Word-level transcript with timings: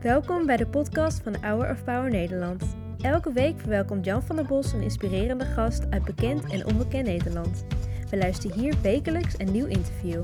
Welkom 0.00 0.46
bij 0.46 0.56
de 0.56 0.66
podcast 0.66 1.20
van 1.22 1.36
Hour 1.40 1.70
of 1.70 1.84
Power 1.84 2.10
Nederland. 2.10 2.76
Elke 3.00 3.32
week 3.32 3.60
verwelkomt 3.60 4.04
Jan 4.04 4.22
van 4.22 4.36
der 4.36 4.44
Bos 4.46 4.72
een 4.72 4.82
inspirerende 4.82 5.44
gast 5.44 5.82
uit 5.90 6.04
bekend 6.04 6.52
en 6.52 6.66
onbekend 6.66 7.06
Nederland. 7.06 7.64
We 8.10 8.16
luisteren 8.16 8.58
hier 8.58 8.74
wekelijks 8.82 9.34
een 9.38 9.52
nieuw 9.52 9.66
interview. 9.66 10.22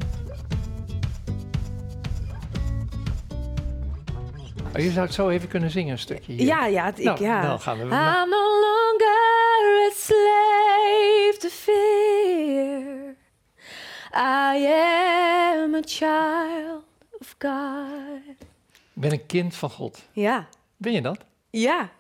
Oh, 4.77 4.83
je 4.85 4.91
zou 4.91 5.07
het 5.07 5.15
zo 5.15 5.29
even 5.29 5.49
kunnen 5.49 5.71
zingen, 5.71 5.93
een 5.93 5.99
stukje 5.99 6.33
hier. 6.33 6.47
Ja, 6.47 6.67
ja, 6.67 6.85
het- 6.85 6.99
ik, 6.99 7.05
Nou, 7.05 7.23
ja. 7.23 7.43
dan 7.43 7.61
gaan 7.61 7.77
we- 7.77 7.83
I'm 7.85 8.29
no 8.29 8.61
longer 8.61 9.87
a 9.87 9.91
slave 9.95 11.37
to 11.39 11.49
fear. 11.49 13.15
I 14.55 14.67
am 14.67 15.75
a 15.75 15.81
child 15.85 16.85
of 17.21 17.35
God. 17.39 17.88
Ik 18.99 19.05
ben 19.05 19.13
een 19.13 19.27
kind 19.27 19.55
van 19.55 19.71
God. 19.71 20.03
Ja, 20.13 20.49
Ben 20.77 20.93
je 20.93 21.01
dat? 21.03 21.19
ja, 21.51 21.91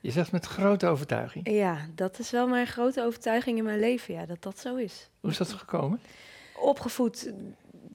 Je 0.00 0.10
zegt 0.10 0.32
met 0.32 0.46
grote 0.46 0.86
overtuiging. 0.86 1.50
ja, 1.50 1.78
dat 1.94 2.18
is 2.18 2.30
wel 2.30 2.46
mijn 2.48 2.66
grote 2.66 3.02
overtuiging 3.04 3.58
in 3.58 3.64
mijn 3.64 3.78
leven, 3.80 4.14
ja, 4.14 4.26
dat 4.26 4.42
dat 4.42 4.58
zo 4.58 4.76
is. 4.76 5.08
Hoe 5.20 5.30
is 5.30 5.36
dat 5.36 5.52
gekomen? 5.52 6.00
Opgevoed 6.60 7.32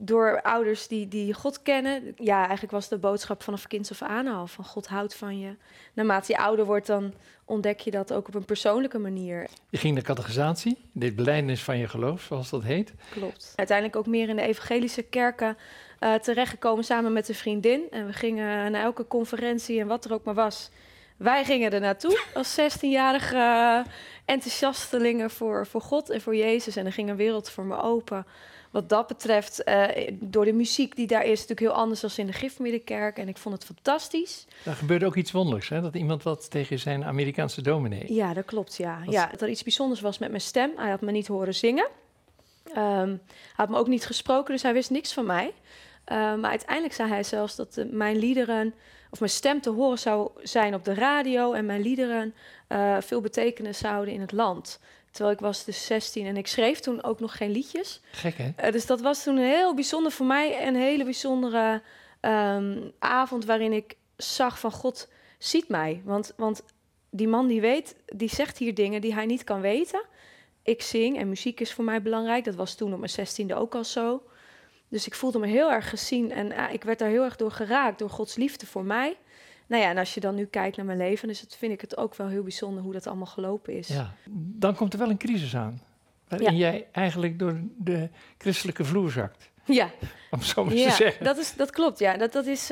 door 0.03 0.41
ouders 0.41 0.87
die, 0.87 1.07
die 1.07 1.33
God 1.33 1.61
kennen. 1.61 2.13
Ja, 2.15 2.39
eigenlijk 2.39 2.71
was 2.71 2.87
de 2.87 2.97
boodschap 2.97 3.43
vanaf 3.43 3.67
kinds 3.67 3.91
af 3.91 4.01
aan 4.01 4.27
al, 4.27 4.47
van 4.47 4.65
God 4.65 4.87
houdt 4.87 5.15
van 5.15 5.39
je. 5.39 5.55
Naarmate 5.93 6.31
je 6.31 6.37
ouder 6.37 6.65
wordt, 6.65 6.87
dan 6.87 7.13
ontdek 7.45 7.79
je 7.79 7.91
dat 7.91 8.13
ook 8.13 8.27
op 8.27 8.35
een 8.35 8.45
persoonlijke 8.45 8.97
manier. 8.97 9.47
Je 9.69 9.77
ging 9.77 9.93
naar 9.93 10.03
catechisatie, 10.03 10.77
dit 10.91 11.15
belijdenis 11.15 11.63
van 11.63 11.77
je 11.77 11.87
geloof, 11.87 12.21
zoals 12.21 12.49
dat 12.49 12.63
heet. 12.63 12.93
Klopt. 13.11 13.53
Uiteindelijk 13.55 13.97
ook 13.97 14.07
meer 14.07 14.29
in 14.29 14.35
de 14.35 14.41
evangelische 14.41 15.03
kerken 15.03 15.57
eh, 15.99 16.13
terechtgekomen 16.13 16.83
samen 16.83 17.13
met 17.13 17.29
een 17.29 17.35
vriendin. 17.35 17.81
En 17.91 18.05
we 18.05 18.13
gingen 18.13 18.71
naar 18.71 18.83
elke 18.83 19.07
conferentie 19.07 19.79
en 19.79 19.87
wat 19.87 20.05
er 20.05 20.13
ook 20.13 20.23
maar 20.23 20.33
was. 20.33 20.69
Wij 21.21 21.43
gingen 21.43 21.71
er 21.71 21.79
naartoe 21.79 22.23
als 22.33 22.59
16-jarige 22.59 23.35
eh, 23.35 23.79
enthousiastelingen 24.25 25.29
voor, 25.29 25.67
voor 25.67 25.81
God 25.81 26.09
en 26.09 26.21
voor 26.21 26.35
Jezus. 26.35 26.75
En 26.75 26.85
er 26.85 26.93
ging 26.93 27.09
een 27.09 27.15
wereld 27.15 27.49
voor 27.49 27.63
me 27.65 27.81
open. 27.81 28.25
Wat 28.71 28.89
dat 28.89 29.07
betreft, 29.07 29.63
eh, 29.63 30.07
door 30.11 30.45
de 30.45 30.53
muziek 30.53 30.95
die 30.95 31.07
daar 31.07 31.23
is, 31.23 31.29
natuurlijk 31.29 31.59
heel 31.59 31.71
anders 31.71 31.99
dan 31.99 32.09
in 32.15 32.25
de 32.25 32.33
Gifmiddenkerk. 32.33 33.17
En 33.17 33.27
ik 33.27 33.37
vond 33.37 33.55
het 33.55 33.65
fantastisch. 33.65 34.47
Daar 34.63 34.75
gebeurde 34.75 35.05
ook 35.05 35.15
iets 35.15 35.31
wonderlijks, 35.31 35.69
hè? 35.69 35.81
dat 35.81 35.95
iemand 35.95 36.23
wat 36.23 36.51
tegen 36.51 36.79
zijn 36.79 37.03
Amerikaanse 37.03 37.61
dominee. 37.61 38.13
Ja, 38.13 38.33
dat 38.33 38.45
klopt, 38.45 38.77
ja. 38.77 39.01
Wat- 39.05 39.13
ja. 39.13 39.27
Dat 39.27 39.41
er 39.41 39.49
iets 39.49 39.63
bijzonders 39.63 40.01
was 40.01 40.17
met 40.17 40.29
mijn 40.29 40.41
stem. 40.41 40.71
Hij 40.75 40.89
had 40.89 41.01
me 41.01 41.11
niet 41.11 41.27
horen 41.27 41.55
zingen. 41.55 41.87
Ehm, 42.73 43.07
hij 43.09 43.19
had 43.55 43.69
me 43.69 43.77
ook 43.77 43.87
niet 43.87 44.05
gesproken, 44.05 44.53
dus 44.53 44.63
hij 44.63 44.73
wist 44.73 44.89
niks 44.89 45.13
van 45.13 45.25
mij. 45.25 45.53
Ehm, 46.05 46.39
maar 46.39 46.49
uiteindelijk 46.49 46.93
zei 46.93 47.09
hij 47.09 47.23
zelfs 47.23 47.55
dat 47.55 47.77
eh, 47.77 47.85
mijn 47.89 48.17
liederen, 48.17 48.73
of 49.11 49.19
mijn 49.19 49.31
stem 49.31 49.61
te 49.61 49.69
horen 49.69 49.99
zou 49.99 50.31
zijn 50.43 50.73
op 50.73 50.85
de 50.85 50.93
radio 50.93 51.53
en 51.53 51.65
mijn 51.65 51.81
liederen 51.81 52.33
eh, 52.67 52.97
veel 52.99 53.21
betekenis 53.21 53.77
zouden 53.77 54.13
in 54.13 54.21
het 54.21 54.31
land. 54.31 54.79
Terwijl 55.11 55.35
ik 55.35 55.41
was 55.41 55.65
dus 55.65 55.85
16 55.85 56.25
en 56.25 56.37
ik 56.37 56.47
schreef 56.47 56.79
toen 56.79 57.03
ook 57.03 57.19
nog 57.19 57.37
geen 57.37 57.51
liedjes. 57.51 58.01
Gek, 58.11 58.37
hè? 58.37 58.51
Eh, 58.55 58.71
dus 58.71 58.85
dat 58.85 59.01
was 59.01 59.23
toen 59.23 59.37
heel 59.37 59.75
bijzonder 59.75 60.11
voor 60.11 60.25
mij. 60.25 60.67
Een 60.67 60.75
hele 60.75 61.03
bijzondere 61.03 61.81
ehm, 62.19 62.77
avond 62.99 63.45
waarin 63.45 63.73
ik 63.73 63.95
zag 64.17 64.59
van 64.59 64.71
God 64.71 65.07
ziet 65.37 65.67
mij. 65.67 66.01
Want, 66.05 66.33
want 66.37 66.63
die 67.09 67.27
man 67.27 67.47
die 67.47 67.61
weet, 67.61 67.95
die 68.05 68.29
zegt 68.29 68.57
hier 68.57 68.75
dingen 68.75 69.01
die 69.01 69.13
hij 69.13 69.25
niet 69.25 69.43
kan 69.43 69.61
weten. 69.61 70.01
Ik 70.63 70.81
zing 70.81 71.17
en 71.17 71.29
muziek 71.29 71.59
is 71.59 71.73
voor 71.73 71.83
mij 71.83 72.01
belangrijk. 72.01 72.43
Dat 72.43 72.55
was 72.55 72.75
toen 72.75 72.93
op 72.93 72.99
mijn 72.99 73.11
zestiende 73.11 73.55
ook 73.55 73.75
al 73.75 73.83
zo. 73.83 74.23
Dus 74.91 75.05
ik 75.05 75.15
voelde 75.15 75.39
me 75.39 75.47
heel 75.47 75.71
erg 75.71 75.89
gezien 75.89 76.31
en 76.31 76.51
eh, 76.51 76.73
ik 76.73 76.83
werd 76.83 76.99
daar 76.99 77.09
heel 77.09 77.23
erg 77.23 77.35
door 77.35 77.51
geraakt, 77.51 77.99
door 77.99 78.09
Gods 78.09 78.35
liefde 78.35 78.65
voor 78.65 78.83
mij. 78.83 79.17
Nou 79.67 79.81
ja, 79.83 79.89
en 79.89 79.97
als 79.97 80.13
je 80.13 80.19
dan 80.19 80.35
nu 80.35 80.45
kijkt 80.45 80.77
naar 80.77 80.85
mijn 80.85 80.97
leven, 80.97 81.27
dus 81.27 81.41
het, 81.41 81.55
vind 81.55 81.73
ik 81.73 81.81
het 81.81 81.97
ook 81.97 82.15
wel 82.15 82.27
heel 82.27 82.43
bijzonder 82.43 82.83
hoe 82.83 82.93
dat 82.93 83.07
allemaal 83.07 83.25
gelopen 83.25 83.73
is. 83.77 83.87
Ja. 83.87 84.13
Dan 84.35 84.75
komt 84.75 84.93
er 84.93 84.99
wel 84.99 85.09
een 85.09 85.17
crisis 85.17 85.55
aan. 85.55 85.81
Waarin 86.27 86.55
jij 86.55 86.87
eigenlijk 86.91 87.39
door 87.39 87.59
de 87.77 88.09
christelijke 88.37 88.83
vloer 88.83 89.11
zakt. 89.11 89.49
ja. 89.65 89.89
Om 90.31 90.41
zo 90.41 90.63
maar 90.63 90.73
te 90.73 90.79
Ja, 90.79 90.91
zeggen. 90.91 91.23
dat, 91.25 91.37
is, 91.37 91.55
dat 91.55 91.71
klopt. 91.71 91.99
Ja, 91.99 92.17
dat, 92.17 92.31
dat 92.33 92.45
is. 92.45 92.69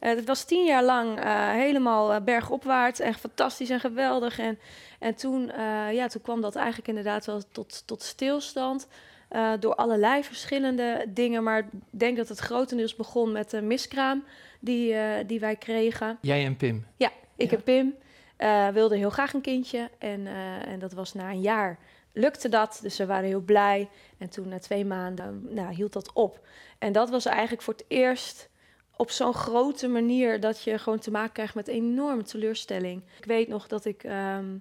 het 0.00 0.24
was 0.24 0.44
tien 0.44 0.64
jaar 0.64 0.84
lang 0.84 1.18
eh, 1.20 1.50
helemaal 1.50 2.20
bergopwaarts 2.20 3.00
en 3.00 3.14
fantastisch 3.14 3.70
en 3.70 3.80
geweldig. 3.80 4.38
En, 4.38 4.58
en 4.98 5.14
toen, 5.14 5.46
ja, 5.92 6.06
toen 6.06 6.22
kwam 6.22 6.40
dat 6.40 6.56
eigenlijk 6.56 6.88
inderdaad 6.88 7.26
wel 7.26 7.42
tot, 7.52 7.82
tot 7.86 8.02
stilstand. 8.02 8.88
Eh, 9.28 9.52
door 9.60 9.74
allerlei 9.74 10.24
verschillende 10.24 11.04
dingen. 11.08 11.42
Maar 11.42 11.58
ik 11.58 11.66
denk 11.90 12.16
dat 12.16 12.28
het 12.28 12.38
grotendeels 12.38 12.96
begon 12.96 13.32
met 13.32 13.50
de 13.50 13.62
miskraam 13.62 14.24
die, 14.60 14.94
eh, 14.94 15.26
die 15.26 15.40
wij 15.40 15.56
kregen. 15.56 16.18
Jij 16.20 16.44
en 16.44 16.56
Pim. 16.56 16.86
Ja, 16.96 17.10
ik 17.36 17.50
Ja. 17.50 17.56
en 17.56 17.62
Pim 17.62 17.94
eh, 18.36 18.68
wilden 18.68 18.98
heel 18.98 19.10
graag 19.10 19.32
een 19.32 19.40
kindje. 19.40 19.90
En, 19.98 20.26
en 20.66 20.78
dat 20.78 20.92
was 20.92 21.14
na 21.14 21.30
een 21.30 21.40
jaar 21.40 21.78
lukte 22.12 22.48
dat. 22.48 22.78
Dus 22.82 22.96
we 22.96 23.06
waren 23.06 23.28
heel 23.28 23.40
blij. 23.40 23.88
En 24.18 24.28
toen 24.28 24.48
na 24.48 24.58
twee 24.58 24.84
maanden 24.84 25.46
nou, 25.54 25.74
hield 25.74 25.92
dat 25.92 26.12
op. 26.12 26.46
En 26.78 26.92
dat 26.92 27.10
was 27.10 27.26
eigenlijk 27.26 27.62
voor 27.62 27.74
het 27.74 27.84
eerst 27.88 28.48
op 28.96 29.10
zo'n 29.10 29.34
grote 29.34 29.88
manier... 29.88 30.40
dat 30.40 30.62
je 30.62 30.78
gewoon 30.78 30.98
te 30.98 31.10
maken 31.10 31.32
krijgt 31.32 31.54
met 31.54 31.68
enorme 31.68 32.22
teleurstelling. 32.22 33.02
Ik 33.18 33.24
weet 33.24 33.48
nog 33.48 33.66
dat 33.66 33.84
ik, 33.84 34.04
ehm, 34.04 34.58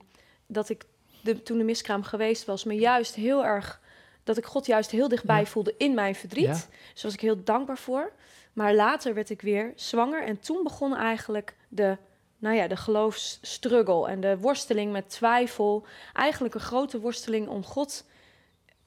dat 0.48 0.70
ik 0.70 0.86
de, 1.22 1.44
toen 1.44 1.58
de 1.58 1.64
miskraam 1.64 2.04
geweest 2.04 2.46
was... 2.46 2.64
me 2.64 2.74
juist 2.74 3.16
heel 3.16 3.46
erg... 3.46 3.82
dat 4.26 4.38
ik 4.38 4.46
God 4.46 4.66
juist 4.66 4.92
heel 4.92 5.08
dichtbij 5.08 5.40
Ja. 5.40 5.46
voelde 5.46 5.74
in 5.78 5.94
mijn 5.94 6.16
verdriet. 6.16 6.46
Ja. 6.46 6.62
Dus 6.94 7.04
was 7.04 7.14
ik 7.14 7.20
heel 7.22 7.44
dankbaar 7.44 7.78
voor. 7.78 8.12
Maar 8.54 8.74
later 8.74 9.14
werd 9.14 9.30
ik 9.30 9.42
weer 9.42 9.74
zwanger. 9.76 10.24
En 10.24 10.40
toen 10.40 10.64
begon 10.64 10.96
eigenlijk 10.96 11.56
de, 11.68 11.98
nou 12.38 12.56
ja, 12.56 12.68
de 12.68 12.76
geloofsstruggle 12.76 14.08
en 14.08 14.20
de 14.20 14.38
worsteling 14.38 14.92
met 14.92 15.10
twijfel. 15.10 15.86
Eigenlijk 16.14 16.54
een 16.54 16.60
grote 16.62 17.00
worsteling 17.00 17.48
om 17.48 17.64
God 17.64 18.06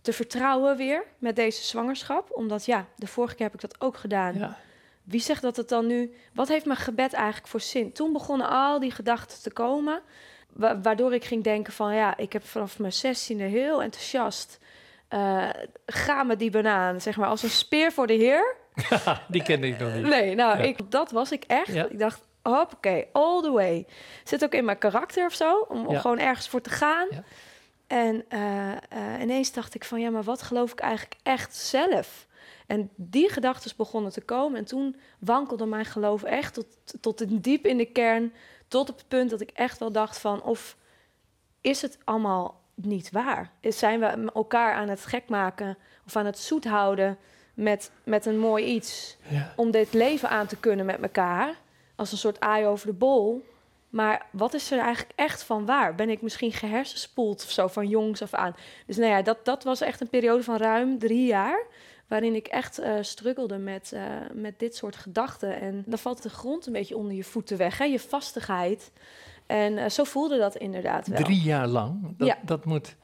te 0.03 0.13
vertrouwen 0.13 0.77
weer 0.77 1.05
met 1.19 1.37
deze 1.37 1.65
zwangerschap. 1.65 2.31
Omdat 2.31 2.65
ja, 2.65 2.87
de 2.97 3.07
vorige 3.07 3.35
keer 3.35 3.47
heb 3.47 3.55
ik 3.55 3.61
dat 3.61 3.81
ook 3.81 3.97
gedaan. 3.97 4.39
Ja. 4.39 4.59
Wie 5.03 5.21
zegt 5.21 5.43
dat 5.43 5.57
het 5.57 5.69
dan 5.69 5.87
nu... 5.87 6.15
Wat 6.35 6.49
heeft 6.49 6.65
mijn 6.67 6.79
gebed 6.79 7.13
eigenlijk 7.13 7.47
voor 7.47 7.61
zin? 7.61 7.93
Toen 7.93 8.13
begonnen 8.13 8.49
al 8.49 8.81
die 8.81 8.91
gedachten 8.91 9.43
te 9.43 9.51
komen... 9.53 10.03
wa- 10.53 10.81
waardoor 10.81 11.15
ik 11.15 11.25
ging 11.25 11.45
denken 11.45 11.73
van... 11.73 11.95
ja, 11.95 12.17
ik 12.17 12.33
heb 12.33 12.47
vanaf 12.47 12.79
mijn 12.79 12.93
zestiende 12.93 13.45
heel 13.45 13.83
enthousiast... 13.83 14.59
eh, 15.09 15.49
ga 15.87 16.23
met 16.23 16.39
die 16.39 16.51
banaan, 16.51 17.01
zeg 17.01 17.17
maar, 17.17 17.29
als 17.29 17.43
een 17.43 17.51
speer 17.51 17.93
voor 17.93 18.07
de 18.07 18.13
Heer. 18.15 18.57
Die 19.29 19.43
kende 19.43 19.67
ik 19.67 19.79
nog 19.79 19.95
niet. 19.95 20.03
Nee, 20.07 20.35
nou, 20.35 20.59
Ja. 20.59 20.65
ik, 20.65 20.91
dat 20.91 21.11
was 21.11 21.33
ik 21.33 21.45
echt. 21.47 21.73
Ja. 21.73 21.85
Ik 21.89 21.99
dacht, 21.99 22.21
oké, 22.43 23.05
all 23.13 23.43
the 23.43 23.51
way. 23.51 23.87
Zit 24.25 24.45
ook 24.45 24.53
in 24.53 24.65
mijn 24.65 24.79
karakter 24.79 25.27
of 25.27 25.35
zo, 25.35 25.59
om, 25.69 25.91
Ja. 25.91 25.99
gewoon 26.01 26.19
ergens 26.19 26.49
voor 26.49 26.61
te 26.61 26.71
gaan. 26.71 27.07
Ja. 27.11 27.23
En 27.87 28.25
eh, 28.29 28.71
eh, 28.73 29.21
ineens 29.21 29.53
dacht 29.53 29.75
ik 29.75 29.85
van, 29.85 30.01
ja, 30.01 30.11
maar 30.11 30.23
wat 30.23 30.43
geloof 30.43 30.73
ik 30.73 30.81
eigenlijk 30.81 31.15
echt 31.23 31.57
zelf? 31.57 32.27
En 32.67 32.91
die 32.97 33.29
gedachten 33.31 33.73
begonnen 33.77 34.13
te 34.13 34.21
komen. 34.21 34.59
En 34.59 34.65
toen 34.65 34.97
wankelde 35.19 35.67
mijn 35.67 35.85
geloof 35.85 36.23
echt 36.23 36.55
tot, 36.55 36.67
tot 37.01 37.21
in- 37.21 37.39
diep 37.39 37.67
in 37.67 37.77
de 37.77 37.85
kern. 37.93 38.33
Tot 38.69 38.91
op 38.91 38.97
het 38.97 39.09
punt 39.09 39.31
dat 39.31 39.41
ik 39.41 39.51
echt 39.51 39.79
wel 39.79 39.93
dacht 39.93 40.19
van... 40.19 40.43
of 40.43 40.77
is 41.61 41.83
het 41.83 41.99
allemaal 42.05 42.61
niet 42.87 43.11
waar? 43.11 43.51
Is- 43.61 43.79
Zijn 43.79 44.01
we 44.01 44.31
elkaar 44.35 44.75
aan 44.75 44.89
het 44.89 45.07
gek 45.07 45.29
maken 45.29 45.77
of 46.07 46.17
aan 46.17 46.27
het 46.27 46.39
zoet 46.39 46.65
houden... 46.65 47.19
met, 47.55 47.91
met 48.05 48.27
een 48.27 48.39
mooi 48.39 48.65
iets 48.65 49.17
Ja. 49.29 49.53
om 49.57 49.71
dit 49.71 49.93
leven 49.93 50.29
aan 50.31 50.47
te 50.47 50.57
kunnen 50.57 50.87
met 50.87 51.01
elkaar. 51.03 51.55
Als 51.97 52.13
een 52.13 52.19
soort 52.19 52.41
aai 52.41 52.67
over 52.67 52.87
de 52.87 52.93
bol. 52.93 53.47
Maar 53.89 54.27
wat 54.31 54.55
is 54.55 54.71
er 54.71 54.79
eigenlijk 54.79 55.13
echt 55.19 55.43
van 55.43 55.67
waar? 55.67 55.95
Ben 55.95 56.11
ik 56.11 56.23
misschien 56.23 56.53
gehersenspoeld 56.53 57.43
of 57.45 57.51
zo 57.51 57.67
van 57.67 57.89
jongs 57.89 58.23
af 58.23 58.35
aan? 58.35 58.57
Dus 58.87 58.97
nou 58.97 59.11
ja, 59.11 59.23
dat, 59.23 59.45
dat 59.45 59.65
was 59.65 59.81
echt 59.81 60.01
een 60.01 60.09
periode 60.09 60.43
van 60.43 60.57
ruim 60.57 60.99
drie 60.99 61.27
jaar. 61.27 61.63
Waarin 62.07 62.35
ik 62.35 62.47
echt 62.47 62.79
eh 62.79 62.93
struggelde 63.01 63.59
met, 63.59 63.93
eh, 63.93 64.03
met 64.33 64.59
dit 64.59 64.77
soort 64.77 64.97
gedachten. 64.97 65.61
En 65.61 65.83
dan 65.87 65.99
valt 65.99 66.23
de 66.23 66.29
grond 66.31 66.67
een 66.67 66.73
beetje 66.73 66.97
onder 66.97 67.13
je 67.13 67.25
voeten 67.25 67.57
weg, 67.57 67.79
hè? 67.79 67.85
je 67.85 68.01
vastigheid. 68.01 68.91
En 69.49 69.79
eh, 69.79 69.89
zo 69.89 70.05
voelde 70.05 70.39
dat 70.39 70.57
inderdaad 70.57 71.07
wel. 71.07 71.23
Drie 71.23 71.41
jaar 71.41 71.67
lang. 71.67 72.17
Dat, 72.17 72.29
Ja. 72.29 72.39
dat 72.43 72.65
moet 72.65 72.97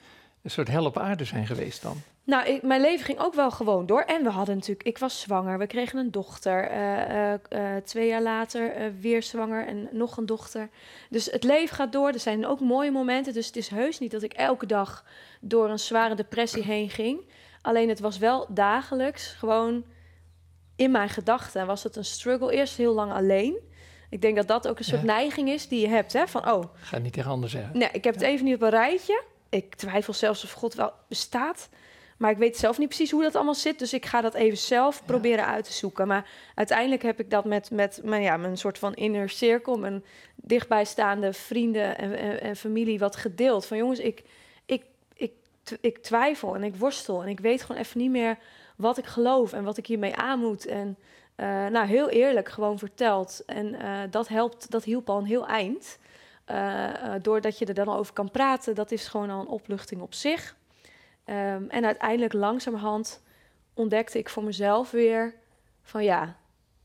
een 0.43 0.51
soort 0.51 0.69
hel 0.69 0.85
op 0.85 0.99
aarde 0.99 1.25
zijn 1.25 1.47
geweest 1.47 1.83
dan. 1.83 1.97
Nou, 2.25 2.47
ik, 2.47 2.63
mijn 2.63 2.81
leven 2.81 3.05
ging 3.05 3.19
ook 3.19 3.35
wel 3.35 3.51
gewoon 3.51 3.87
door. 3.87 4.01
En 4.01 4.23
we 4.23 4.31
hadden 4.31 4.55
natuurlijk, 4.55 4.89
ik 4.89 4.99
was 4.99 5.21
zwanger, 5.21 5.59
we 5.59 5.67
kregen 5.67 5.99
een 5.99 6.11
dochter. 6.11 6.69
Eh, 6.69 7.33
eh, 7.33 7.83
twee 7.85 8.07
jaar 8.09 8.23
later 8.23 8.93
weer 9.01 9.23
zwanger 9.23 9.67
en 9.67 9.89
nog 9.93 10.17
een 10.17 10.27
dochter. 10.27 10.69
Dus 11.11 11.31
het 11.31 11.45
leven 11.45 11.77
gaat 11.77 11.93
door. 11.93 12.09
Er 12.09 12.19
zijn 12.19 12.47
ook 12.47 12.61
mooie 12.61 12.91
momenten. 12.91 13.33
Dus 13.33 13.47
het 13.47 13.57
is 13.57 13.69
heus 13.69 13.99
niet 13.99 14.11
dat 14.11 14.23
ik 14.23 14.33
elke 14.33 14.67
dag 14.67 15.05
door 15.41 15.71
een 15.71 15.79
zware 15.79 16.15
depressie 16.15 16.63
heen 16.63 16.91
ging. 16.91 17.21
Alleen 17.63 17.89
het 17.89 18.01
was 18.01 18.19
wel 18.19 18.47
dagelijks 18.51 19.27
gewoon 19.27 19.85
in 20.77 20.91
mijn 20.91 21.09
gedachten 21.09 21.67
was 21.67 21.83
het 21.83 21.97
een 21.97 22.05
struggle. 22.05 22.53
Eerst 22.53 22.77
heel 22.77 22.95
lang 22.95 23.13
alleen. 23.13 23.59
Ik 24.15 24.21
denk 24.23 24.37
dat 24.37 24.49
dat 24.49 24.69
ook 24.69 24.79
een 24.79 24.85
soort 24.85 25.01
Ja. 25.01 25.07
neiging 25.07 25.49
is 25.49 25.69
die 25.69 25.81
je 25.81 25.89
hebt. 25.89 26.13
Hè? 26.13 26.27
Van, 26.27 26.51
oh, 26.51 26.65
Ga 26.81 26.95
het 26.95 27.03
niet 27.03 27.13
tegen 27.13 27.31
anderen 27.31 27.51
zeggen. 27.51 27.79
Nee, 27.79 27.89
ik 27.93 28.05
heb 28.05 28.15
het 28.15 28.23
even 28.23 28.45
niet 28.45 28.55
op 28.55 28.63
een 28.63 28.71
rijtje. 28.71 29.23
Ik 29.49 29.75
twijfel 29.75 30.13
zelfs 30.13 30.45
of 30.45 30.53
God 30.53 30.75
wel 30.75 30.93
bestaat. 31.09 31.69
maar 32.17 32.31
ik 32.31 32.37
weet 32.37 32.57
zelf 32.57 32.79
niet 32.79 32.89
precies 32.89 33.11
hoe 33.11 33.23
dat 33.23 33.35
allemaal 33.35 33.55
zit. 33.55 33.79
Dus 33.79 33.93
ik 33.93 34.07
ga 34.07 34.21
dat 34.21 34.35
even 34.35 34.59
zelf 34.59 35.03
proberen 35.05 35.47
uit 35.47 35.65
te 35.65 35.73
zoeken. 35.73 36.07
Maar 36.07 36.29
uiteindelijk 36.55 37.03
heb 37.03 37.21
ik 37.21 37.31
dat 37.31 37.45
met, 37.45 37.71
met 37.71 38.01
mijn, 38.05 38.23
ja, 38.23 38.37
mijn 38.37 38.57
soort 38.59 38.79
van 38.79 38.95
inner 38.95 39.29
cirkel, 39.29 39.79
mijn 39.79 40.05
dichtbijstaande 40.37 41.33
vrienden 41.33 41.99
en, 41.99 42.19
en, 42.19 42.41
en 42.41 42.57
familie 42.57 42.99
wat 42.99 43.17
gedeeld. 43.17 43.67
Van 43.67 43.77
jongens, 43.77 43.99
ik, 43.99 44.23
ik, 44.67 44.85
ik, 45.15 45.33
ik 45.81 45.99
twijfel 45.99 46.55
en 46.55 46.63
ik 46.63 46.77
worstel. 46.77 47.23
En 47.23 47.29
ik 47.29 47.41
weet 47.41 47.63
gewoon 47.63 47.81
even 47.81 48.01
niet 48.01 48.11
meer 48.11 48.39
wat 48.77 48.99
ik 48.99 49.07
geloof 49.07 49.53
en 49.53 49.65
wat 49.65 49.77
ik 49.77 49.87
hiermee 49.87 50.15
aan 50.15 50.39
moet. 50.39 50.67
En 50.67 50.97
uh, 51.37 51.47
nou, 51.67 51.87
heel 51.87 52.09
eerlijk 52.09 52.49
gewoon 52.49 52.79
verteld. 52.79 53.43
En 53.47 53.75
uh, 53.75 54.01
dat 54.11 54.29
helpt, 54.29 54.71
dat 54.71 54.85
hielp 54.85 55.11
al 55.11 55.19
een 55.19 55.25
heel 55.25 55.47
eind. 55.47 55.99
Uh, 56.51 57.15
doordat 57.23 57.59
je 57.59 57.67
er 57.67 57.75
dan 57.75 57.89
over 57.89 58.13
kan 58.13 58.31
praten, 58.31 58.75
dat 58.75 58.91
is 58.91 59.09
gewoon 59.09 59.31
al 59.31 59.41
een 59.41 59.47
opluchting 59.47 60.01
op 60.01 60.15
zich. 60.15 60.57
Um, 61.27 61.71
en 61.71 61.85
uiteindelijk 61.85 62.33
langzamerhand 62.33 63.23
ontdekte 63.75 64.19
ik 64.19 64.29
voor 64.29 64.45
mezelf 64.45 64.91
weer 64.91 65.35
van 65.83 66.05
ja, 66.05 66.37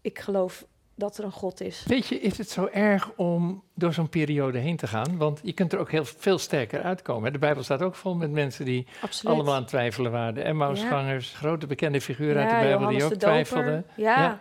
ik 0.02 0.20
geloof 0.20 0.66
dat 1.00 1.18
er 1.18 1.24
een 1.24 1.32
God 1.32 1.62
is. 1.62 1.84
Weet 1.88 2.08
je, 2.08 2.20
is 2.20 2.38
het 2.38 2.50
zo 2.50 2.70
erg 2.72 3.12
om 3.16 3.64
door 3.74 3.94
zo'n 3.94 4.10
periode 4.10 4.58
heen 4.58 4.78
te 4.78 4.88
gaan? 4.88 5.18
Want 5.18 5.40
je 5.44 5.54
kunt 5.54 5.74
er 5.74 5.80
ook 5.80 5.92
heel 5.92 6.06
veel 6.06 6.38
sterker 6.38 6.82
uitkomen. 6.82 7.34
De 7.34 7.40
Bijbel 7.40 7.64
staat 7.64 7.82
ook 7.82 7.96
vol 7.96 8.16
met 8.16 8.32
mensen 8.32 8.66
die 8.66 8.88
Absoluut. 9.02 9.36
allemaal 9.36 9.54
aan 9.54 9.60
het 9.60 9.70
twijfelen 9.70 10.12
waren. 10.12 10.44
Emmausgangers, 10.44 11.32
ja. 11.32 11.38
grote 11.38 11.68
bekende 11.68 12.02
figuren 12.02 12.42
ja, 12.42 12.42
uit 12.42 12.50
de 12.50 12.56
Bijbel 12.56 12.72
Johannes 12.80 13.04
die 13.04 13.14
ook 13.14 13.20
twijfelden. 13.20 13.86
Ja. 13.96 14.22
Ja. 14.22 14.40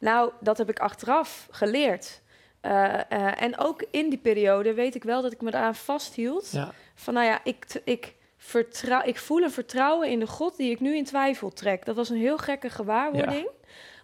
nou, 0.00 0.30
dat 0.40 0.58
heb 0.58 0.68
ik 0.68 0.78
achteraf 0.78 1.48
geleerd. 1.50 2.22
Uh, 2.62 2.72
uh, 2.72 3.42
en 3.42 3.58
ook 3.58 3.84
in 3.90 4.08
die 4.08 4.18
periode 4.18 4.74
weet 4.74 4.94
ik 4.94 5.04
wel 5.04 5.22
dat 5.22 5.32
ik 5.32 5.40
me 5.40 5.50
daaraan 5.50 5.74
vasthield. 5.74 6.52
Van 6.94 7.14
nou 7.14 7.26
ja, 7.26 7.40
ik, 7.44 7.80
ik, 7.84 8.14
vertrouw, 8.36 9.02
ik 9.04 9.18
voel 9.18 9.42
een 9.42 9.50
vertrouwen 9.50 10.10
in 10.10 10.18
de 10.18 10.26
God 10.26 10.56
die 10.56 10.70
ik 10.70 10.80
nu 10.80 10.96
in 10.96 11.04
twijfel 11.04 11.50
trek. 11.50 11.84
Dat 11.84 11.96
was 11.96 12.08
een 12.08 12.16
heel 12.16 12.38
gekke 12.38 12.70
gewaarwording. 12.70 13.48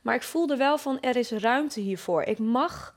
Maar 0.03 0.15
ik 0.15 0.23
voelde 0.23 0.57
wel 0.57 0.79
van 0.79 1.01
er 1.01 1.17
is 1.17 1.31
ruimte 1.31 1.81
hiervoor. 1.81 2.23
Ik 2.23 2.39
mag 2.39 2.95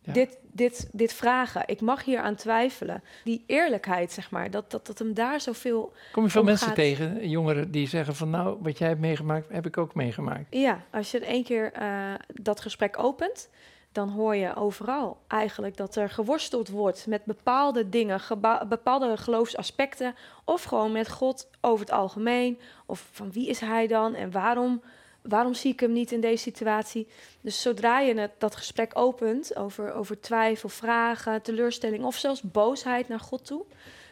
Ja. 0.00 0.12
dit, 0.12 0.38
dit, 0.42 0.88
dit 0.92 1.12
vragen. 1.12 1.62
Ik 1.66 1.80
mag 1.80 2.04
hier 2.04 2.20
aan 2.20 2.34
twijfelen. 2.34 3.02
Die 3.24 3.44
eerlijkheid, 3.46 4.12
zeg 4.12 4.30
maar, 4.30 4.50
dat, 4.50 4.70
dat, 4.70 4.86
dat 4.86 4.98
hem 4.98 5.14
daar 5.14 5.40
zoveel. 5.40 5.92
Kom 6.12 6.24
je 6.24 6.30
veel 6.30 6.44
mensen 6.44 6.74
tegen, 6.74 7.28
jongeren, 7.28 7.70
die 7.70 7.88
zeggen 7.88 8.14
van 8.16 8.30
nou, 8.30 8.56
wat 8.60 8.78
jij 8.78 8.88
hebt 8.88 9.00
meegemaakt, 9.00 9.48
heb 9.48 9.66
ik 9.66 9.78
ook 9.78 9.94
meegemaakt. 9.94 10.46
Ja, 10.50 10.84
als 10.92 11.10
je 11.10 11.20
één 11.20 11.44
keer 11.44 11.72
eh, 11.72 12.14
dat 12.26 12.60
gesprek 12.60 12.98
opent, 12.98 13.48
dan 13.92 14.08
hoor 14.08 14.36
je 14.36 14.54
overal 14.54 15.18
eigenlijk 15.28 15.76
dat 15.76 15.96
er 15.96 16.10
geworsteld 16.10 16.68
wordt 16.68 17.06
met 17.06 17.24
bepaalde 17.24 17.88
dingen, 17.88 18.20
bepaalde 18.68 19.16
geloofsaspecten, 19.16 20.14
of 20.44 20.62
gewoon 20.62 20.92
met 20.92 21.10
God 21.10 21.48
over 21.60 21.80
het 21.80 21.94
algemeen, 21.94 22.58
of 22.86 23.08
van 23.12 23.32
wie 23.32 23.48
is 23.48 23.60
hij 23.60 23.86
dan 23.86 24.14
en 24.14 24.30
waarom, 24.30 24.82
waarom 25.28 25.54
zie 25.54 25.72
ik 25.72 25.80
hem 25.80 25.92
niet 25.92 26.12
in 26.12 26.20
deze 26.20 26.42
situatie. 26.42 27.08
Dus 27.40 27.62
zodra 27.62 28.00
je 28.00 28.14
het, 28.14 28.30
dat 28.38 28.56
gesprek 28.56 28.90
opent 28.94 29.56
over, 29.56 29.92
over 29.92 30.20
twijfel, 30.20 30.68
vragen, 30.68 31.42
teleurstelling 31.42 32.04
of 32.04 32.16
zelfs 32.16 32.42
boosheid 32.42 33.08
naar 33.08 33.20
God 33.20 33.46
toe, 33.46 33.64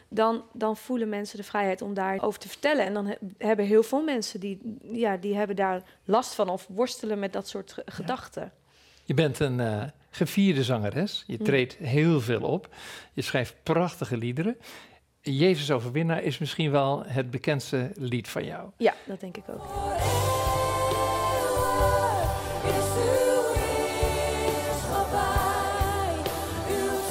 dan, 0.09 0.43
dan 0.53 0.77
voelen 0.77 1.09
mensen 1.09 1.37
de 1.37 1.43
vrijheid 1.43 1.81
om 1.81 1.93
daarover 1.93 2.39
te 2.39 2.47
vertellen. 2.49 2.85
En 2.85 2.93
dan 2.93 3.05
he- 3.05 3.15
hebben 3.37 3.65
heel 3.65 3.83
veel 3.83 4.03
mensen 4.03 4.39
die, 4.39 4.77
ja, 4.81 5.17
die 5.17 5.35
hebben 5.35 5.55
daar 5.55 5.81
last 6.05 6.33
van 6.33 6.49
of 6.49 6.67
worstelen 6.69 7.19
met 7.19 7.33
dat 7.33 7.47
soort 7.47 7.71
ge- 7.73 7.83
gedachten. 7.85 8.51
Je 9.05 9.13
bent 9.13 9.39
een 9.39 9.59
eh, 9.59 9.83
gevierde 10.09 10.63
zangeres. 10.63 11.23
Je 11.27 11.37
Hm. 11.37 11.43
treedt 11.43 11.75
heel 11.75 12.21
veel 12.21 12.41
op. 12.41 12.69
Je 13.13 13.21
schrijft 13.21 13.55
prachtige 13.63 14.17
liederen. 14.17 14.57
Jezus 15.21 15.71
Overwinnaar 15.71 16.23
is 16.23 16.37
misschien 16.37 16.71
wel 16.71 17.03
het 17.05 17.31
bekendste 17.31 17.91
lied 17.95 18.27
van 18.29 18.45
jou. 18.45 18.69
Ja, 18.77 18.93
dat 19.05 19.19
denk 19.19 19.37
ik 19.37 19.43
ook. 19.49 19.61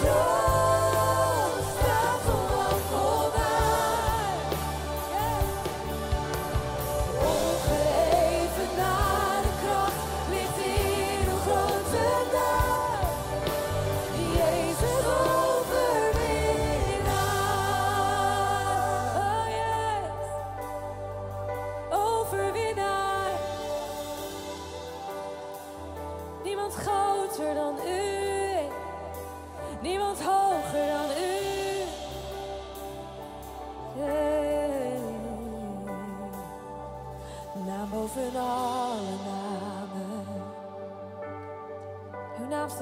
No. 0.02 0.31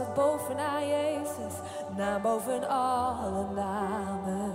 Staat 0.00 0.14
bovenaan 0.14 0.86
Jezus, 0.86 1.54
naam 1.96 2.22
boven 2.22 2.68
alle 2.68 3.46
namen. 3.54 4.52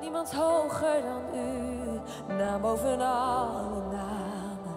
Niemand 0.00 0.32
hoger 0.32 1.02
dan 1.02 1.22
u, 1.34 2.00
naam 2.34 2.60
boven 2.60 3.00
alle 3.00 3.82
namen. 3.92 4.76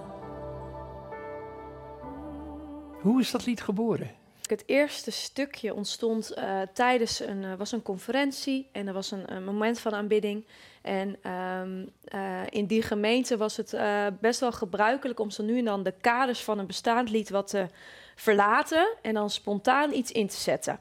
Hoe 3.02 3.20
is 3.20 3.32
dat 3.32 3.46
lied 3.46 3.62
geboren? 3.62 4.10
Het 4.52 4.64
eerste 4.66 5.12
stukje 5.12 5.74
ontstond 5.74 6.32
eh, 6.32 6.62
tijdens 6.74 7.20
een, 7.20 7.44
eh, 7.44 7.54
was 7.54 7.72
een 7.72 7.82
conferentie 7.82 8.70
en 8.72 8.88
er 8.88 8.94
was 8.94 9.12
een, 9.12 9.34
een 9.34 9.44
moment 9.44 9.80
van 9.80 9.94
aanbidding. 9.94 10.46
En 10.82 11.18
ehm, 11.22 11.86
eh, 12.04 12.42
in 12.50 12.66
die 12.66 12.82
gemeente 12.82 13.38
was 13.38 13.58
het 13.58 13.78
best 14.20 14.40
wel 14.40 14.52
gebruikelijk 14.52 15.20
om 15.20 15.30
zo 15.30 15.44
nu 15.44 15.58
en 15.58 15.66
dan 15.66 15.84
de 15.84 15.94
kaders 16.02 16.44
van 16.44 16.60
een 16.60 16.68
bestaand 16.68 17.10
lied 17.10 17.30
wat 17.30 17.48
te 17.48 17.68
verlaten 18.16 18.88
en 19.02 19.14
dan 19.14 19.30
spontaan 19.30 19.94
iets 19.94 20.12
in 20.12 20.28
te 20.28 20.36
zetten. 20.36 20.80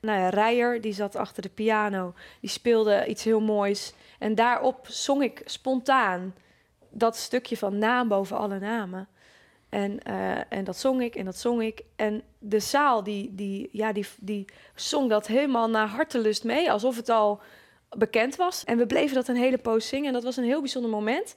Nou 0.00 0.18
ja, 0.18 0.28
Rijer, 0.28 0.80
die 0.80 0.92
zat 0.92 1.16
achter 1.16 1.42
de 1.42 1.48
piano, 1.48 2.14
die 2.40 2.50
speelde 2.50 3.06
iets 3.06 3.24
heel 3.24 3.40
moois. 3.40 3.92
En 4.18 4.34
daarop 4.34 4.86
zong 4.88 5.22
ik 5.22 5.42
spontaan 5.44 6.34
dat 6.90 7.16
stukje 7.16 7.56
van 7.56 7.78
naam 7.78 8.08
boven 8.08 8.38
alle 8.38 8.58
namen. 8.58 9.08
En, 9.70 10.02
eh, 10.02 10.52
en 10.52 10.64
dat 10.64 10.76
zong 10.76 11.02
ik 11.02 11.14
en 11.14 11.24
dat 11.24 11.38
zong 11.38 11.62
ik. 11.62 11.82
En 11.96 12.22
de 12.38 12.60
zaal 12.60 13.02
die, 13.02 13.34
die, 13.34 13.68
ja, 13.72 13.92
die, 13.92 14.06
die 14.20 14.44
zong 14.74 15.08
dat 15.08 15.26
helemaal 15.26 15.70
naar 15.70 15.86
hartelust 15.86 16.44
mee, 16.44 16.70
alsof 16.70 16.96
het 16.96 17.08
al 17.08 17.40
bekend 17.96 18.36
was. 18.36 18.64
En 18.64 18.78
we 18.78 18.86
bleven 18.86 19.14
dat 19.14 19.28
een 19.28 19.36
hele 19.36 19.58
poos 19.58 19.88
zingen 19.88 20.06
en 20.06 20.12
dat 20.12 20.22
was 20.22 20.36
een 20.36 20.44
heel 20.44 20.60
bijzonder 20.60 20.90
moment. 20.90 21.36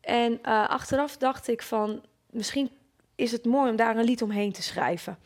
En 0.00 0.38
eh, 0.42 0.68
achteraf 0.68 1.16
dacht 1.16 1.48
ik 1.48 1.62
van, 1.62 2.04
misschien 2.30 2.70
is 3.14 3.32
het 3.32 3.44
mooi 3.44 3.70
om 3.70 3.76
daar 3.76 3.96
een 3.96 4.04
lied 4.04 4.22
omheen 4.22 4.52
te 4.52 4.62
schrijven. 4.62 5.18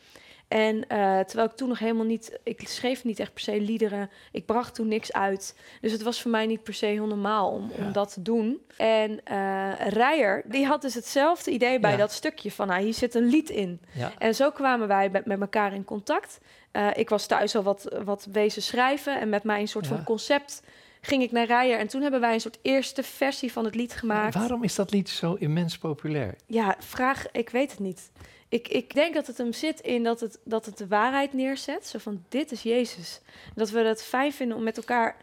En 0.47 0.87
eh, 0.87 1.19
terwijl 1.19 1.49
ik 1.49 1.55
toen 1.55 1.67
nog 1.67 1.79
helemaal 1.79 2.05
niet, 2.05 2.39
ik 2.43 2.67
schreef 2.67 3.03
niet 3.03 3.19
echt 3.19 3.33
per 3.33 3.41
se 3.43 3.61
liederen, 3.61 4.09
ik 4.31 4.45
bracht 4.45 4.75
toen 4.75 4.87
niks 4.87 5.13
uit. 5.13 5.55
Dus 5.81 5.91
het 5.91 6.01
was 6.01 6.21
voor 6.21 6.31
mij 6.31 6.45
niet 6.45 6.63
per 6.63 6.73
se 6.73 6.85
heel 6.85 7.05
normaal 7.05 7.51
om, 7.51 7.71
Ja. 7.77 7.85
om 7.85 7.91
dat 7.91 8.13
te 8.13 8.21
doen. 8.21 8.61
En 8.77 9.23
eh 9.23 9.71
Rijer, 9.87 10.43
die 10.45 10.65
had 10.65 10.81
dus 10.81 10.93
hetzelfde 10.93 11.51
idee 11.51 11.79
bij 11.79 11.91
Ja. 11.91 11.97
dat 11.97 12.11
stukje 12.11 12.51
van, 12.51 12.67
nou, 12.67 12.81
hier 12.83 12.93
zit 12.93 13.15
een 13.15 13.25
lied 13.27 13.49
in. 13.49 13.81
Ja. 13.93 14.11
En 14.17 14.35
zo 14.35 14.51
kwamen 14.51 14.87
wij 14.87 15.09
met, 15.09 15.25
met 15.25 15.41
elkaar 15.41 15.73
in 15.73 15.83
contact. 15.83 16.39
Eh, 16.71 16.87
ik 16.93 17.09
was 17.09 17.25
thuis 17.25 17.55
al 17.55 17.63
wat, 17.63 17.95
wat 18.05 18.27
wezen 18.31 18.61
schrijven 18.61 19.19
en 19.19 19.29
met 19.29 19.43
mij 19.43 19.59
een 19.61 19.67
soort 19.67 19.87
van 19.87 20.03
concept 20.03 20.61
ging 21.01 21.23
ik 21.23 21.31
naar 21.31 21.45
Rijer. 21.45 21.79
En 21.79 21.87
toen 21.87 22.01
hebben 22.01 22.19
wij 22.19 22.33
een 22.33 22.41
soort 22.41 22.59
eerste 22.61 23.03
versie 23.03 23.51
van 23.51 23.65
het 23.65 23.75
lied 23.75 23.93
gemaakt. 23.93 24.35
Waarom 24.35 24.63
is 24.63 24.75
dat 24.75 24.91
lied 24.91 25.09
zo 25.09 25.33
immens 25.33 25.77
populair? 25.77 26.35
Ja, 26.45 26.75
vraag, 26.79 27.25
ik 27.31 27.49
weet 27.49 27.71
het 27.71 27.79
niet. 27.79 28.11
Ik, 28.49 28.67
ik 28.67 28.93
denk 28.93 29.13
dat 29.13 29.27
het 29.27 29.37
hem 29.37 29.53
zit 29.53 29.79
in 29.79 30.03
dat 30.03 30.19
het, 30.19 30.39
dat 30.43 30.65
het 30.65 30.77
de 30.77 30.87
waarheid 30.87 31.33
neerzet. 31.33 31.87
Zo 31.87 31.99
van, 31.99 32.25
dit 32.29 32.51
is 32.51 32.61
Jezus. 32.61 33.21
Dat 33.55 33.69
we 33.69 33.79
het 33.79 34.03
fijn 34.03 34.33
vinden 34.33 34.57
om 34.57 34.63
met 34.63 34.77
elkaar 34.77 35.15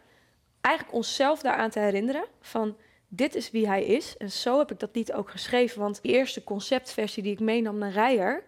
eigenlijk 0.61 0.95
onszelf 0.95 1.41
daaraan 1.41 1.69
te 1.69 1.79
herinneren. 1.79 2.25
Van, 2.41 2.77
dit 3.07 3.35
is 3.35 3.51
wie 3.51 3.67
hij 3.67 3.85
is. 3.85 4.17
En 4.17 4.31
zo 4.31 4.57
heb 4.57 4.71
ik 4.71 4.79
dat 4.79 4.95
lied 4.95 5.13
ook 5.13 5.29
geschreven. 5.29 5.79
Want 5.81 6.01
die 6.01 6.11
eerste 6.11 6.43
conceptversie 6.43 7.23
die 7.23 7.31
ik 7.31 7.39
meenam 7.39 7.77
naar 7.77 7.91
Rijer... 7.91 8.43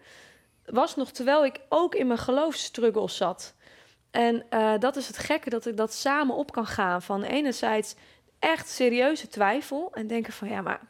was 0.64 0.96
nog 0.96 1.10
terwijl 1.10 1.44
ik 1.44 1.60
ook 1.68 1.94
in 1.94 2.06
mijn 2.06 2.18
geloofsstruggles 2.18 3.16
zat. 3.16 3.54
En 4.10 4.44
eh, 4.50 4.78
dat 4.78 4.96
is 4.96 5.06
het 5.06 5.18
gekke, 5.18 5.50
dat 5.50 5.66
ik 5.66 5.76
dat 5.76 5.92
samen 5.92 6.34
op 6.34 6.52
kan 6.52 6.66
gaan. 6.66 7.02
Van 7.02 7.22
enerzijds 7.22 7.94
echt 8.38 8.68
serieuze 8.68 9.28
twijfel. 9.28 9.90
En 9.92 10.06
denken 10.06 10.32
van, 10.32 10.48
ja, 10.48 10.60
maar 10.60 10.80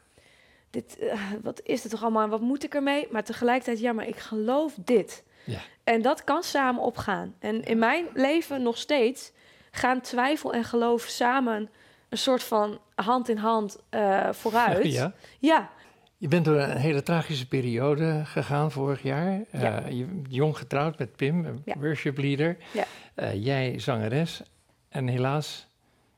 dit, 0.69 0.97
eh, 0.97 1.21
wat 1.41 1.61
is 1.63 1.81
het 1.83 1.91
toch 1.91 2.01
allemaal 2.01 2.23
en 2.23 2.29
wat 2.29 2.41
moet 2.41 2.63
ik 2.63 2.73
ermee? 2.75 3.07
Maar 3.11 3.23
tegelijkertijd, 3.23 3.79
ja, 3.79 3.93
maar 3.93 4.07
ik 4.07 4.17
geloof 4.17 4.73
dit. 4.83 5.23
Ja. 5.45 5.59
En 5.83 6.01
dat 6.01 6.23
kan 6.23 6.43
samen 6.43 6.81
opgaan. 6.81 7.35
En 7.39 7.63
in 7.63 7.79
mijn 7.79 8.05
leven 8.13 8.61
nog 8.61 8.77
steeds 8.77 9.31
gaan 9.71 10.01
twijfel 10.01 10.53
en 10.53 10.63
geloof 10.63 11.01
samen 11.01 11.69
een 12.09 12.17
soort 12.17 12.43
van 12.43 12.79
hand 12.95 13.29
in 13.29 13.37
hand 13.37 13.79
eh, 13.89 14.29
vooruit. 14.31 14.91
Ja. 14.91 15.13
ja, 15.39 15.69
Je 16.17 16.27
bent 16.27 16.45
door 16.45 16.55
een 16.55 16.77
hele 16.77 17.03
tragische 17.03 17.47
periode 17.47 18.21
gegaan 18.25 18.71
vorig 18.71 19.03
jaar. 19.03 19.41
Ja. 19.51 19.87
je, 19.87 20.21
jong 20.29 20.57
getrouwd 20.57 20.97
met 20.97 21.15
Pim, 21.15 21.61
Ja. 21.65 21.75
worship 21.77 22.17
leader. 22.17 22.57
Ja. 22.73 22.85
Jij 23.33 23.79
zangeres. 23.79 24.41
En 24.89 25.07
helaas 25.07 25.67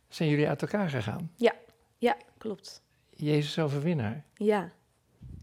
zijn 0.08 0.30
jullie 0.30 0.48
uit 0.48 0.62
elkaar 0.62 0.90
gegaan. 0.90 1.32
ja, 1.98 2.16
klopt. 2.38 2.82
Jezus 3.22 3.60
overwinnaar. 3.60 4.24
Ja. 4.36 4.72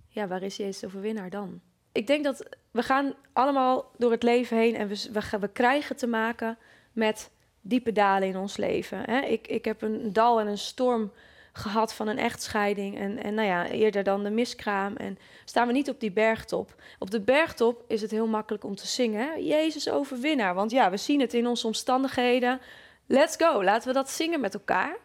Ja, 0.08 0.26
waar 0.26 0.42
is 0.42 0.56
Jezus 0.56 0.84
overwinnaar 0.84 1.30
dan? 1.30 1.60
Ik 1.92 2.06
denk 2.06 2.24
dat 2.24 2.48
we 2.70 2.82
gaan 2.82 3.14
allemaal 3.32 3.90
door 3.96 4.10
het 4.10 4.22
leven 4.22 4.56
heen 4.56 4.76
en 4.76 4.88
we, 4.88 5.08
we, 5.12 5.38
we 5.38 5.48
krijgen 5.48 5.96
te 5.96 6.06
maken 6.06 6.58
met 6.92 7.30
diepe 7.60 7.92
dalen 7.92 8.28
in 8.28 8.36
ons 8.36 8.56
leven. 8.56 8.98
Hè? 9.04 9.20
Ik, 9.20 9.46
ik 9.46 9.64
heb 9.64 9.82
een 9.82 10.12
dal 10.12 10.40
en 10.40 10.46
een 10.46 10.58
storm 10.58 11.12
gehad 11.52 11.94
van 11.94 12.08
een 12.08 12.18
echtscheiding 12.18 12.98
en, 12.98 13.22
en 13.22 13.34
nou 13.34 13.48
ja, 13.48 13.66
eerder 13.66 14.02
dan 14.02 14.24
de 14.24 14.30
miskraam. 14.30 14.96
En 14.96 15.18
staan 15.44 15.66
we 15.66 15.72
niet 15.72 15.88
op 15.88 16.00
die 16.00 16.12
bergtop. 16.12 16.74
Op 16.98 17.10
de 17.10 17.20
bergtop 17.20 17.84
is 17.88 18.00
het 18.00 18.10
heel 18.10 18.26
makkelijk 18.26 18.64
om 18.64 18.74
te 18.74 18.86
zingen. 18.86 19.20
Hè? 19.20 19.32
Jezus 19.34 19.90
overwinnaar. 19.90 20.54
Want 20.54 20.70
ja, 20.70 20.90
we 20.90 20.96
zien 20.96 21.20
het 21.20 21.34
in 21.34 21.46
onze 21.46 21.66
omstandigheden. 21.66 22.60
Let's 23.06 23.36
go, 23.36 23.64
laten 23.64 23.88
we 23.88 23.94
dat 23.94 24.10
zingen 24.10 24.40
met 24.40 24.54
elkaar. 24.54 24.96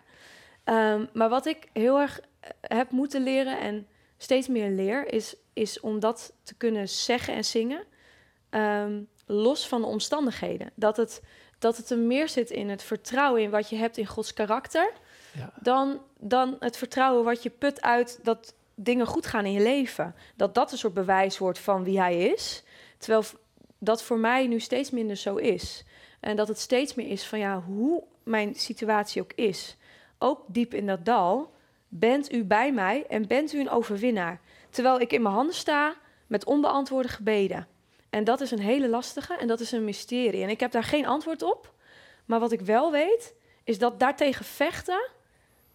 Ehm, 0.64 1.06
maar 1.14 1.30
wat 1.30 1.46
ik 1.46 1.68
heel 1.74 2.00
erg 2.00 2.20
heb 2.62 2.92
moeten 2.92 3.24
leren 3.24 3.60
en 3.60 3.88
steeds 4.18 4.48
meer 4.48 4.70
leer, 4.70 5.14
is, 5.14 5.36
is 5.54 5.80
om 5.80 6.00
dat 6.00 6.34
te 6.44 6.54
kunnen 6.56 6.90
zeggen 6.90 7.34
en 7.34 7.46
zingen. 7.46 7.84
ehm, 8.50 9.02
los 9.26 9.68
van 9.68 9.82
de 9.82 9.88
omstandigheden. 9.88 10.72
Dat 10.76 10.98
het, 10.98 11.22
dat 11.60 11.78
het 11.78 11.90
er 11.90 11.98
meer 11.98 12.30
zit 12.30 12.50
in 12.50 12.70
het 12.70 12.84
vertrouwen 12.84 13.42
in 13.42 13.50
wat 13.50 13.70
je 13.70 13.76
hebt 13.76 13.98
in 13.98 14.06
Gods 14.06 14.34
karakter. 14.34 14.92
Ja. 15.34 15.54
Dan, 15.62 16.02
dan 16.20 16.56
het 16.60 16.78
vertrouwen 16.78 17.24
wat 17.24 17.44
je 17.44 17.50
put 17.50 17.82
uit 17.82 18.20
dat 18.24 18.54
dingen 18.76 19.06
goed 19.06 19.26
gaan 19.26 19.46
in 19.46 19.52
je 19.52 19.62
leven. 19.62 20.16
Dat 20.36 20.56
dat 20.56 20.72
een 20.72 20.78
soort 20.78 20.94
bewijs 20.94 21.38
wordt 21.38 21.60
van 21.60 21.84
wie 21.84 22.00
hij 22.00 22.18
is. 22.18 22.64
Terwijl 22.98 23.24
dat 23.78 24.04
voor 24.04 24.18
mij 24.18 24.48
nu 24.48 24.60
steeds 24.60 24.90
minder 24.90 25.16
zo 25.16 25.36
is. 25.36 25.84
En 26.20 26.36
dat 26.36 26.48
het 26.48 26.60
steeds 26.60 26.94
meer 26.94 27.08
is 27.08 27.24
van 27.24 27.40
ja, 27.40 27.62
hoe 27.62 28.04
mijn 28.24 28.56
situatie 28.56 29.22
ook 29.22 29.34
is. 29.34 29.78
Ook 30.18 30.42
diep 30.48 30.74
in 30.74 30.88
dat 30.88 31.06
dal 31.06 31.53
bent 32.00 32.34
u 32.34 32.44
bij 32.44 32.72
mij 32.72 33.06
en 33.08 33.28
bent 33.28 33.54
u 33.54 33.60
een 33.60 33.70
overwinnaar. 33.70 34.40
Terwijl 34.70 35.00
ik 35.00 35.12
in 35.12 35.22
mijn 35.22 35.36
handen 35.36 35.56
sta 35.56 35.96
met 36.28 36.46
onbeantwoorde 36.46 37.08
gebeden. 37.08 37.68
En 38.10 38.24
dat 38.24 38.42
is 38.42 38.52
een 38.52 38.60
hele 38.60 38.90
lastige 38.90 39.36
en 39.36 39.48
dat 39.48 39.60
is 39.60 39.72
een 39.72 39.84
mysterie. 39.84 40.44
En 40.44 40.50
ik 40.50 40.60
heb 40.60 40.72
daar 40.72 40.84
geen 40.84 41.06
antwoord 41.06 41.42
op. 41.42 41.74
Maar 42.26 42.40
wat 42.40 42.52
ik 42.52 42.62
wel 42.62 42.92
weet, 42.92 43.34
is 43.64 43.78
dat 43.78 44.00
daartegen 44.00 44.46
vechten 44.46 45.10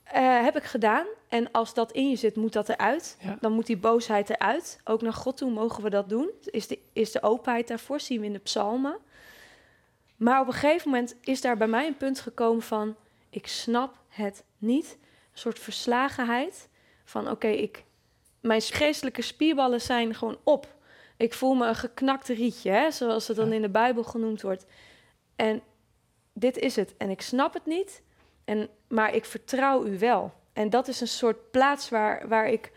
eh, 0.03 0.43
heb 0.43 0.57
ik 0.57 0.65
gedaan. 0.65 1.07
En 1.29 1.51
als 1.51 1.75
dat 1.75 1.93
in 1.93 2.11
je 2.11 2.17
zit, 2.17 2.37
moet 2.37 2.53
dat 2.53 2.69
eruit. 2.69 3.17
Ja. 3.21 3.37
Dan 3.41 3.53
moet 3.53 3.67
die 3.67 3.77
boosheid 3.77 4.31
eruit. 4.31 4.81
Ook 4.85 5.03
naar 5.03 5.13
God 5.13 5.37
toe 5.37 5.51
mogen 5.51 5.83
we 5.83 5.91
dat 5.91 6.09
doen. 6.09 6.31
Is 6.45 6.67
de, 6.67 6.79
is 6.93 7.13
de 7.13 7.23
openheid 7.23 7.69
daarvoor, 7.69 8.01
zien 8.01 8.21
we 8.21 8.27
in 8.27 8.33
de 8.33 8.39
psalmen. 8.39 8.97
Maar 10.17 10.41
op 10.41 10.47
een 10.47 10.53
gegeven 10.53 10.91
moment 10.91 11.17
is 11.21 11.41
daar 11.41 11.57
bij 11.57 11.67
mij 11.67 11.87
een 11.87 11.97
punt 11.97 12.21
gekomen 12.21 12.63
van... 12.63 12.97
ik 13.31 13.47
snap 13.47 13.97
het 14.09 14.45
niet. 14.59 14.99
Soort 15.39 15.59
verslagenheid 15.59 16.69
van 17.05 17.31
oké, 17.31 17.49
ik 17.49 17.85
mijn 18.41 18.61
geestelijke 18.61 19.23
spierballen 19.23 19.81
zijn 19.81 20.15
gewoon 20.15 20.39
op. 20.45 20.75
Ik 21.17 21.35
voel 21.35 21.55
me 21.55 21.67
een 21.67 21.75
geknakt 21.75 22.29
rietje, 22.29 22.71
hè, 22.71 22.91
zoals 22.91 23.29
het 23.29 23.37
dan 23.37 23.53
in 23.53 23.63
de 23.63 23.69
Bijbel 23.69 24.03
genoemd 24.03 24.43
wordt. 24.43 24.67
En 25.37 25.63
dit 26.33 26.59
is 26.59 26.77
het. 26.77 26.97
En 26.97 27.11
ik 27.11 27.21
snap 27.21 27.55
het 27.55 27.67
niet, 27.67 28.03
en, 28.45 28.69
maar 28.89 29.15
ik 29.15 29.25
vertrouw 29.25 29.87
u 29.87 29.99
wel. 29.99 30.33
En 30.53 30.71
dat 30.71 30.89
is 30.89 31.01
een 31.01 31.09
soort 31.09 31.51
plaats 31.51 31.89
waar, 31.89 32.29
waar 32.29 32.49
ik 32.49 32.73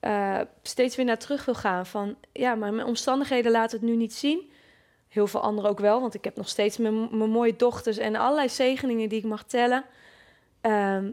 eh, 0.00 0.40
steeds 0.62 0.96
weer 0.96 1.06
naar 1.06 1.18
terug 1.18 1.44
wil 1.44 1.54
gaan. 1.54 1.86
Van 1.86 2.16
ja, 2.32 2.54
maar 2.54 2.74
mijn 2.74 2.86
omstandigheden 2.86 3.52
laten 3.52 3.78
het 3.78 3.88
nu 3.88 3.96
niet 3.96 4.14
zien. 4.14 4.50
Heel 5.08 5.26
veel 5.26 5.40
anderen 5.40 5.70
ook 5.70 5.80
wel, 5.80 6.00
want 6.00 6.14
ik 6.14 6.24
heb 6.24 6.36
nog 6.36 6.48
steeds 6.48 6.76
mijn, 6.76 7.18
mijn 7.18 7.30
mooie 7.30 7.56
dochters 7.56 7.96
en 7.96 8.16
allerlei 8.16 8.48
zegeningen 8.48 9.08
die 9.08 9.18
ik 9.18 9.24
mag 9.24 9.44
tellen. 9.44 9.84
Ehm, 10.60 11.10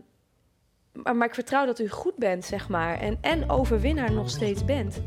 maar, 1.05 1.15
maar 1.15 1.27
ik 1.27 1.33
vertrouw 1.33 1.65
dat 1.65 1.79
u 1.79 1.89
goed 1.89 2.15
bent, 2.15 2.45
zeg 2.45 2.69
maar. 2.69 2.99
En, 2.99 3.17
en 3.21 3.49
overwinnaar 3.49 4.11
nog 4.11 4.29
steeds 4.29 4.65
bent. 4.65 5.01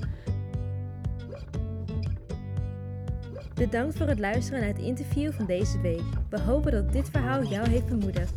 Bedankt 3.55 3.97
voor 3.97 4.07
het 4.07 4.19
luisteren 4.19 4.61
naar 4.61 4.69
het 4.69 4.79
interview 4.79 5.33
van 5.33 5.47
deze 5.47 5.81
week. 5.81 6.03
We 6.31 6.41
hopen 6.41 6.73
dat 6.73 6.93
dit 6.93 7.11
verhaal 7.11 7.45
jou 7.45 7.69
heeft 7.69 7.87
bemoedigd. 7.87 8.35